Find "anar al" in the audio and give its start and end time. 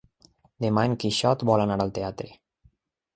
1.67-1.91